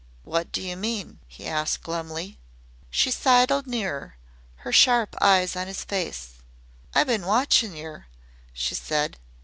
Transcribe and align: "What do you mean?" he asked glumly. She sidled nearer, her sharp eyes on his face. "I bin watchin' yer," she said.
"What 0.23 0.51
do 0.51 0.63
you 0.63 0.75
mean?" 0.75 1.19
he 1.27 1.45
asked 1.47 1.83
glumly. 1.83 2.39
She 2.89 3.11
sidled 3.11 3.67
nearer, 3.67 4.17
her 4.65 4.71
sharp 4.71 5.15
eyes 5.21 5.55
on 5.55 5.67
his 5.67 5.83
face. 5.83 6.39
"I 6.95 7.03
bin 7.03 7.23
watchin' 7.27 7.75
yer," 7.75 8.07
she 8.51 8.73
said. 8.73 9.19